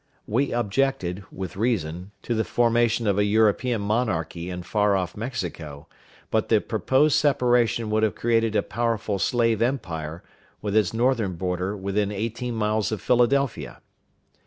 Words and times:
We 0.25 0.51
objected, 0.51 1.23
with 1.31 1.55
reason, 1.55 2.09
to 2.23 2.33
the 2.33 2.43
formation 2.43 3.05
of 3.05 3.19
a 3.19 3.23
European 3.23 3.81
monarchy 3.81 4.49
in 4.49 4.63
far 4.63 4.95
off 4.95 5.15
Mexico, 5.15 5.87
but 6.31 6.49
the 6.49 6.59
proposed 6.59 7.15
separation 7.15 7.91
would 7.91 8.01
have 8.01 8.15
created 8.15 8.55
a 8.55 8.63
powerful 8.63 9.19
slave 9.19 9.61
empire, 9.61 10.23
with 10.59 10.75
its 10.75 10.91
northern 10.91 11.35
border 11.35 11.77
within 11.77 12.11
eighteen 12.11 12.55
miles 12.55 12.91
of 12.91 12.99
Philadelphia. 12.99 13.79